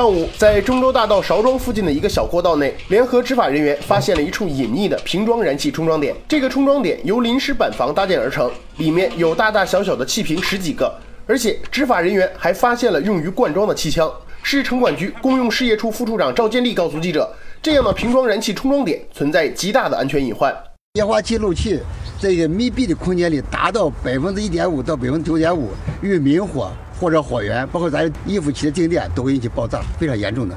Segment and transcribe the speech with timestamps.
[0.00, 6.16] 上午，在中州大道韶庄附近的一个小过道内，联合执法人员发现了一处隐匿的瓶装燃气充装点。
[6.26, 10.90] 这个充装点由临时板房搭建而成，里面有大大小小的气瓶十几个，
[11.26, 14.10] 而且执法人员还发现了用于灌装的气枪。
[14.42, 17.30] 市城管局公用事业处副处长赵建立告诉记者，
[17.60, 20.50] 这样的瓶装燃气充装点存在极大的安全隐患。
[20.94, 21.78] 液化气漏气
[22.18, 25.68] 在一个密闭的空间里达到百分之一点五到百分之九点五，
[26.00, 30.54] 遇明火或者火源，包括咱衣服起的静电，都会引起爆炸，非常严重的。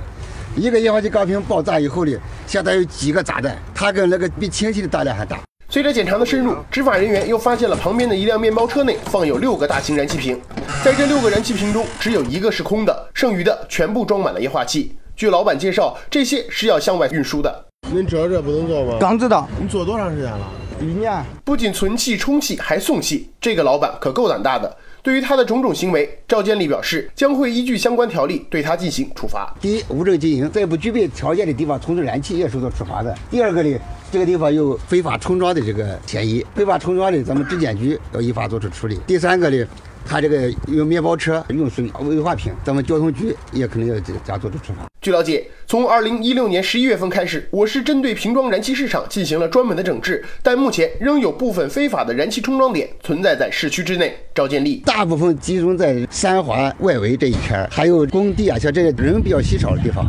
[0.57, 2.11] 一个液化气钢瓶爆炸以后呢，
[2.45, 5.39] 相当于几个炸弹，它跟那个比氢气的大量还大。
[5.69, 10.39] 随着检查的深入，执法人员又发现了旁边的一辆面包车内放有六个大型燃气瓶，
[10.83, 14.95] 在这六个燃气瓶中，只有一个是空的，剩余的全部装满了液化气。
[15.15, 17.65] 据老板介绍，这些是要向外运输的。
[17.89, 18.97] 您知道这不能做吗？
[18.99, 19.47] 刚知道。
[19.59, 20.47] 你做多长时间了？
[20.81, 21.23] 一年。
[21.43, 24.75] 不仅存气、充气，还送气，这个老板可够胆大的。
[25.03, 29.53] 对于他的种种行为，赵建立表示将会依据相关条例对他进行处罚。
[29.59, 33.13] 第一，无证经营，在不具备条件的地方从事燃气业受到处罚的。
[33.29, 33.77] 第二个呢？
[34.13, 38.97] 这个地方有非法充装的这个嫌疑，非法充装的，咱们质检局要依法作出处理。
[39.05, 39.65] 第三个呢，
[40.05, 44.85] 他这个用面包车运输危化品，咱们交通局也可能要加做出处罚。
[45.01, 54.15] 据了解，从二零一六年十一月份开始，我市针对瓶装燃气市场进行了专门的整治，但目前仍有部分非法的燃气充装点存在在市区之内。
[54.33, 60.05] 赵建立，大部分集中在三环外围这一圈，还有工地啊，像这些人比较稀少的地方。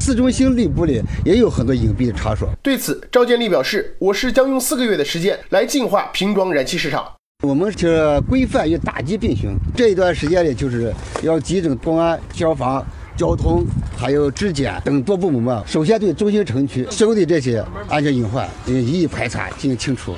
[0.00, 2.48] 市中心内部里也有很多隐蔽的场所。
[2.60, 7.06] 对此，赵建立表示，我市将用四个月的时间来净化瓶装燃气市场。
[7.44, 12.84] 我们是规范与打击并行，这一段时间里就是要集中公安、消防、
[13.16, 13.64] 交通，
[13.96, 20.12] 还有质检等多部门嘛，首先对中心城区收的这些安全隐患，一一排查，进行清除。